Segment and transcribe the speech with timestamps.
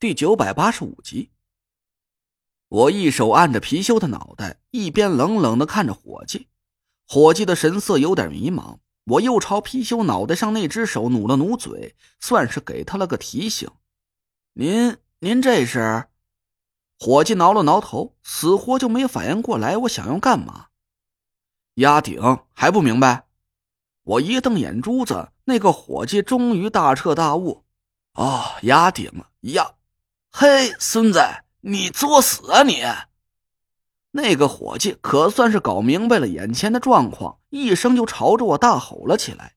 [0.00, 1.32] 第九百八十五集，
[2.68, 6.46] 我一手按着貔貅的脑袋，一边冷冷的看着伙计。
[7.04, 13.68] 伙计的神色有点迷茫，我又朝貔貅脑袋上那只手努了努嘴，算是给他了个提醒。
[14.52, 16.06] 您您这是？
[17.00, 20.68] 伙计挠了挠头，死活就没反应过来我想要干嘛。
[21.74, 22.22] 压顶
[22.52, 23.26] 还不明白？
[24.04, 27.64] 我一瞪眼珠子，那个伙计终于大彻大悟。
[28.12, 29.74] 哦，压顶压。
[30.40, 31.20] 嘿，孙子，
[31.62, 32.84] 你作死啊你！
[34.12, 39.54] 那个伙计可算是搞明白了眼前的状况，一声就朝着我大吼了起来。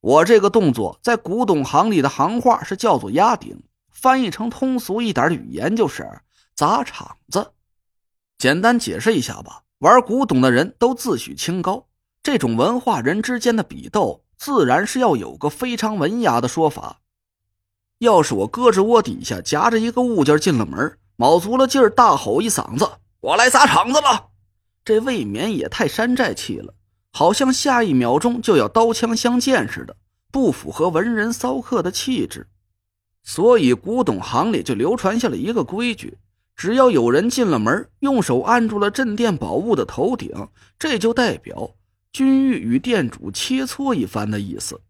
[0.00, 6.08] 我这个动作在古董行里的行话是叫做压顶，翻译成通俗一点的语言就是
[6.54, 7.50] 砸场子。
[8.38, 11.88] 简单解释一下吧，玩古董的人都自诩清高，
[12.22, 17.00] 这种文化人之间的比斗，自然是要有个非常文雅的说法。
[17.98, 22.88] 要是我胳肢窝底下夹着一个物件进了门，卯足了劲儿大吼一嗓子
[23.20, 24.28] ：“我来砸场子了！”
[24.84, 26.74] 这未免也太山寨气了，
[27.12, 29.96] 好像下一秒钟就要刀枪相见似的，
[30.30, 32.46] 不符合文人骚客的气质。
[33.24, 36.16] 所以古董行里就流传下了一个规矩：
[36.54, 41.74] 只要有人进了门，用手按住了镇店宝物的头顶，这就代表
[42.12, 44.80] 君玉与店主切磋一番的意思。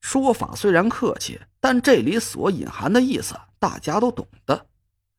[0.00, 4.66] 说法虽然客气，但这里所隐含的意思大家都懂的。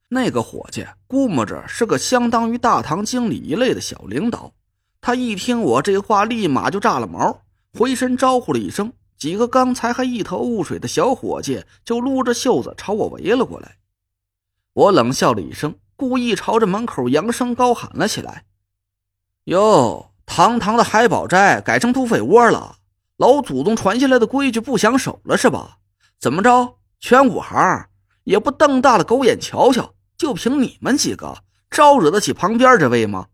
[0.08, 4.54] 那个伙计估摸着是个相当于大堂经理一类的小领导，
[5.00, 7.42] 他一听我这话，立马就炸了毛，
[7.78, 13.78] 回身招呼了一声，几个刚才还一头雾水的小伙计就撸着袖子朝我围了过来。
[14.74, 18.46] 我冷笑了一声，故意朝着门口扬声高喊了起来
[19.46, 22.78] ：“哟，堂堂的海宝斋改成土匪窝了！”
[23.20, 25.80] 老祖宗传下来的规矩不想守了是吧？
[26.22, 26.78] 怎么着？
[27.02, 27.90] 全武行
[28.24, 29.94] 也不瞪大了狗眼瞧瞧？
[30.18, 33.28] 就凭你们几个，招惹得起旁边这位吗？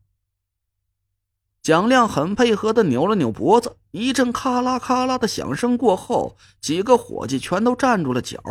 [1.61, 8.42] 蒋亮很配合的扭了扭脖子，一阵咔啦咔啦的响声过后，几个伙计全都站住了脚。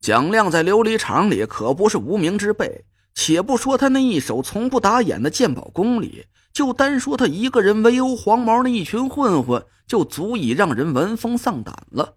[0.00, 2.84] 蒋亮在琉璃厂里可不是无名之辈，
[3.14, 6.26] 且不说他那一手从不打眼的鉴宝功力。
[6.52, 12.16] 就单说他一个人围殴黄毛那一群混混，就足以让人闻风丧胆了。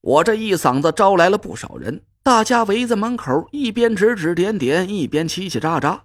[0.00, 6.00] 我这一嗓子招来了不少人，大家围在门口，一边指指点点，一边叽叽喳喳。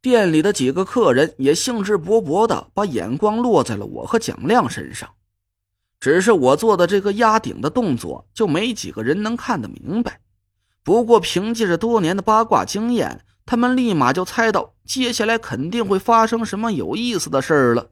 [0.00, 5.10] 店里的几个客人也兴致勃勃的把眼光落在了我和蒋亮身上。
[6.00, 10.20] 只是我做的这个压顶的动作，就没几个人能看得明白。
[10.82, 13.22] 不过凭借着多年的八卦经验。
[13.48, 17.90] 他们立马就猜到接下来肯定会发生什么有意思的事儿了。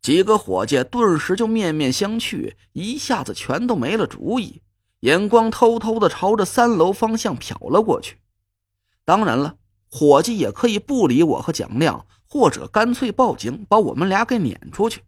[0.00, 4.62] 几个伙计顿时就面面相觑，一下子全都没了主意，
[5.00, 8.18] 眼光偷偷的朝着三楼方向瞟了过去。
[9.04, 9.56] 当然了，
[9.88, 15.02] 伙计也可以不理我和蒋亮，或者干脆报警把我们俩给撵出去。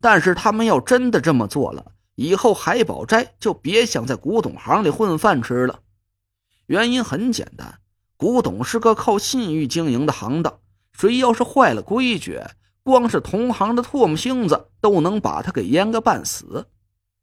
[0.00, 5.80] 但是他们要真的这么做了，以后海宝斋就别想在古董行里混饭吃了。
[6.66, 7.79] 原因很简单。
[8.20, 10.58] 古董是个靠信誉经营的行当，
[10.92, 12.38] 谁要是坏了规矩，
[12.82, 16.66] 光是同行的唾沫星子都能把他给淹个半死。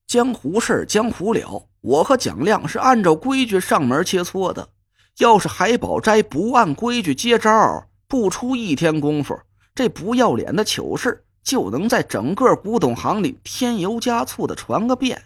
[0.07, 4.69] 江湖事江湖了，我和蒋亮是按照规矩上门切磋的。
[5.19, 9.39] 要是海宝斋不按规矩接招，不出一天功夫，
[9.75, 15.25] 这不要脸的糗事就能在整个古董行里添油加醋的传个遍。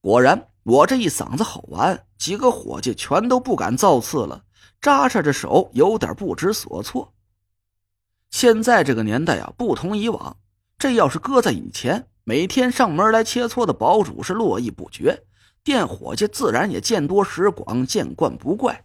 [0.00, 4.44] 果然，我这一嗓子吼完，几个伙计全都不敢造次了。
[4.86, 7.12] 扎扎着手，有点不知所措。
[8.30, 10.36] 现在这个年代啊，不同以往。
[10.78, 15.24] 这要是搁在以前，每天上门来切磋的堡主是络绎不绝，
[15.64, 18.84] 店伙计自然也见多识广，见惯不怪。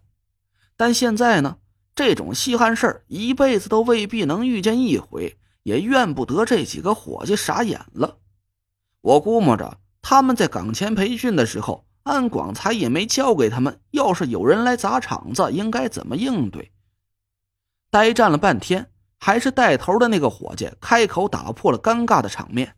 [0.75, 1.57] 但现在呢，
[1.94, 8.18] 这种稀罕事儿一辈子都未必能遇见一回，也怨不得这几个伙计傻眼了。
[9.01, 11.85] 我估摸着他们在岗前培训的时候。
[12.03, 16.71] 安广才也没教给他们，要是有人来砸场子，应该怎么应对。
[17.92, 22.75] 呆站了半天，还是带头的那个伙计开口打破了尴尬的场面：“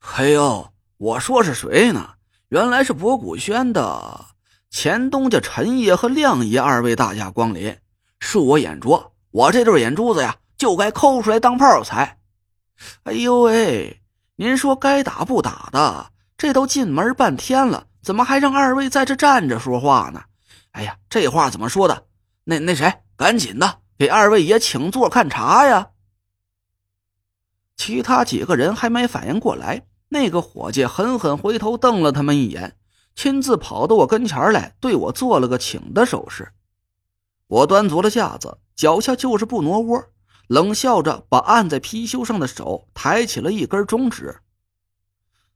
[0.00, 2.14] 嘿呦，我说是谁呢？
[2.48, 4.26] 原来是博古轩的
[4.70, 7.78] 前东家陈爷和亮爷二位大驾光临。
[8.18, 12.18] 恕我眼拙，我这对眼珠子呀，就该抠出来当炮才。
[13.04, 14.02] 哎呦喂，
[14.36, 20.24] 您说该打不打的？”这都进门半天了，怎么还让二位在这站着说话呢？
[20.72, 22.06] 哎呀，这话怎么说的？
[22.44, 25.90] 那那谁，赶紧的给二位爷请座看茶呀！
[27.76, 32.76] 其他几个人还没反应过来，那个伙计狠狠回头瞪了他们一眼，
[33.14, 36.52] 亲自跑到我跟前来，对我做了个请的手势。
[37.46, 40.04] 我端足了架子，脚下就是不挪窝，
[40.48, 44.40] 冷笑着把按在貔貅上的手抬起了一根中指。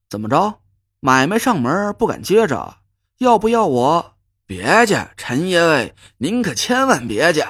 [0.08, 0.60] 怎么着，
[1.02, 2.76] 买卖上门不敢接着？
[3.18, 4.16] 要不要我？
[4.44, 7.46] 别介，陈爷喂，您可千万别介！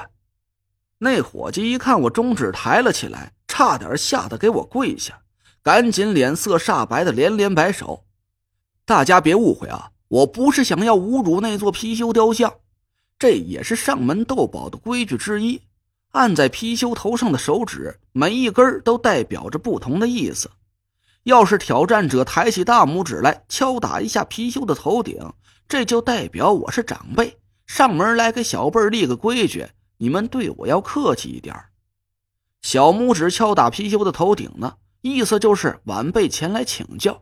[0.99, 5.19] 那伙计一看我中指抬了起来，差点吓得给我跪下，
[5.61, 8.05] 赶紧脸色煞白的连连摆手。
[8.85, 12.53] 大家别误会啊，我不是想要侮辱那座貔貅雕像。
[13.19, 15.61] 这也是上门斗宝的规矩之一，
[16.11, 20.49] 按在貔貅头上的手指，每一根都代表着不同的意思。
[21.23, 25.33] 要是挑战者抬起大拇指来敲打一下貔貅的头顶，
[25.67, 27.37] 这就代表我是长辈，
[27.67, 31.55] 上门来给小辈立个规矩，你们对我要客气一点。
[32.63, 37.21] 小拇指敲打貔貅的头顶呢，意思就是晚辈前来请教。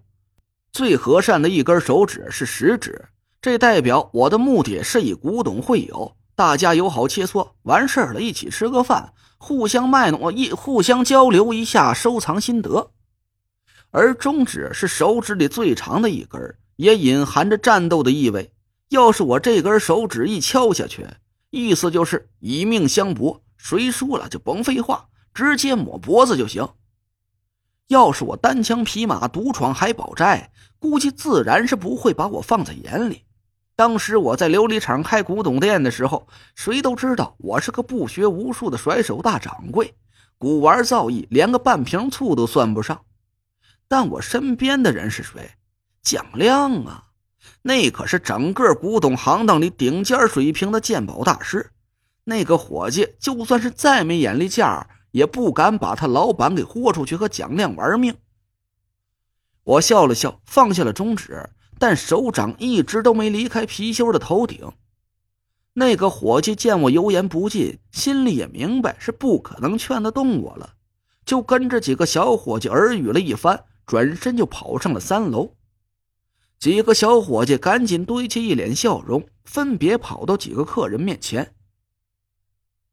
[0.72, 3.10] 最和善的一根手指是食指。
[3.42, 12.92] 这代表我的目的是以古董会友，大家友好切磋，完事儿了一起吃个饭，互相卖弄一互相交流一下收藏心得。
[13.92, 18.52] 而中指是手指里最长的一根，也隐含着战斗的意味。
[18.90, 21.08] 要是我这根手指一敲下去，
[21.50, 26.68] 意思就是以命相搏，谁输了就甭废话，直接抹脖子就行。
[27.88, 33.24] 要是我单枪匹马独闯海宝寨，估计自然是不会把我放在眼里。
[33.76, 39.96] 当时我在琉璃厂开古董店的时候，谁都知道我是个不学无术的甩手大掌柜，
[40.38, 43.02] 古玩造诣连个半瓶醋都算不上。
[43.90, 45.52] 但我身边的人是谁？
[46.02, 47.08] 蒋亮啊，
[47.64, 51.72] 那可是整个古董行当里顶尖水平的鉴宝大师。
[52.24, 58.16] 那个伙计就算是再没眼力见儿，也不敢把他老板给豁出去和蒋亮玩命。
[59.64, 61.50] 我笑了笑，放下了中指。
[61.82, 64.72] 但手掌一直都没离开貔貅的头顶。
[65.74, 70.74] 那个伙计见我油盐不进，心里也明白是不可能劝得动我了，
[71.24, 75.56] 就跟着几个小伙计耳语了一番，转身就跑上了三楼。
[76.60, 81.56] 几个小伙计赶紧堆起一脸笑容，分别跑到几个客人面前：“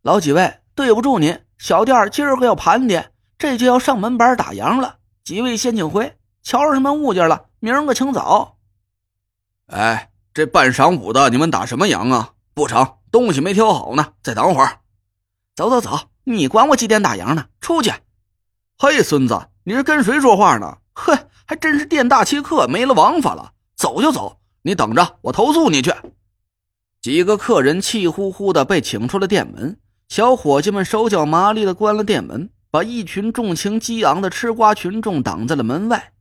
[0.01, 4.97] 老几位，对不住您，小店今儿个要盘点，这就要上门板打烊了。
[5.23, 7.45] 几位先请回，瞧着什么物件了？
[7.61, 8.57] 明儿个请早。”
[9.69, 12.33] 哎，这半晌午的，你们打什么烊啊？
[12.55, 14.81] 不成，东西没挑好呢，再等会儿。
[15.55, 17.49] 走走走，你管我几点打烊呢？
[17.61, 17.93] 出去！
[18.79, 20.79] 嘿，孙子，你是跟谁说话呢？
[20.97, 23.53] 哼，还真是店大欺客，没了王法了。
[23.77, 25.95] 走就走，你等着，我投诉你去。
[27.01, 29.79] 几个客人气呼呼的被请出了店门，
[30.09, 36.13] 小伙计们手脚麻利的关了店门，把一群重情激昂的吃瓜群众挡在了门外。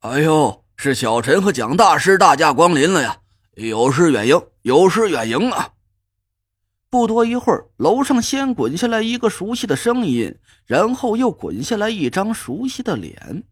[0.00, 0.64] 哎呦！
[0.80, 3.16] 是小陈和蒋大师大驾光临了呀！
[3.56, 5.70] 有失远迎，有失远迎啊！
[6.90, 13.44] 不多一会儿，楼上先滚下来一个熟悉的声音，然后又滚下来一张熟悉的脸。